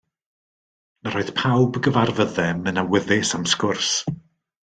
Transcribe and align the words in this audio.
Yr 1.09 1.17
oedd 1.19 1.29
pawb 1.41 1.77
gyfarfyddem 1.87 2.65
yn 2.71 2.81
awyddus 2.85 3.35
am 3.39 3.47
sgwrs. 3.55 3.93